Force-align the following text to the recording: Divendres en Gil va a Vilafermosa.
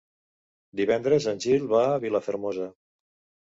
Divendres 0.79 1.29
en 1.33 1.43
Gil 1.47 1.69
va 1.77 1.85
a 1.93 2.03
Vilafermosa. 2.09 2.69